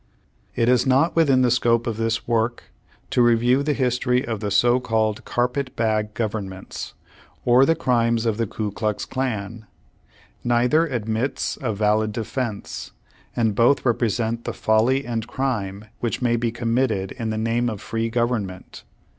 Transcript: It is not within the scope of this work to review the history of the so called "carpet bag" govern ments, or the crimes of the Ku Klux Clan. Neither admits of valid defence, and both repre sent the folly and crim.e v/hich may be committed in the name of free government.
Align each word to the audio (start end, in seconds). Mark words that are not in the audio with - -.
It 0.55 0.67
is 0.67 0.87
not 0.87 1.15
within 1.15 1.43
the 1.43 1.51
scope 1.51 1.85
of 1.85 1.97
this 1.97 2.27
work 2.27 2.71
to 3.11 3.21
review 3.21 3.61
the 3.61 3.75
history 3.75 4.25
of 4.25 4.39
the 4.39 4.49
so 4.49 4.79
called 4.79 5.23
"carpet 5.25 5.75
bag" 5.75 6.15
govern 6.15 6.49
ments, 6.49 6.95
or 7.45 7.67
the 7.67 7.75
crimes 7.75 8.25
of 8.25 8.37
the 8.37 8.47
Ku 8.47 8.71
Klux 8.71 9.05
Clan. 9.05 9.67
Neither 10.43 10.87
admits 10.87 11.55
of 11.55 11.77
valid 11.77 12.13
defence, 12.13 12.93
and 13.35 13.53
both 13.53 13.83
repre 13.83 14.09
sent 14.09 14.45
the 14.45 14.53
folly 14.53 15.05
and 15.05 15.27
crim.e 15.27 15.85
v/hich 16.01 16.19
may 16.19 16.35
be 16.35 16.51
committed 16.51 17.11
in 17.11 17.29
the 17.29 17.37
name 17.37 17.69
of 17.69 17.79
free 17.79 18.09
government. 18.09 18.83